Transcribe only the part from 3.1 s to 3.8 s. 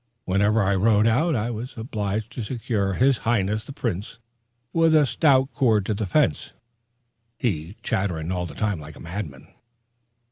Highness the